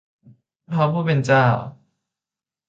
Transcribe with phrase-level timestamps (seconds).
[0.71, 1.45] พระผู้เป็นเจ้า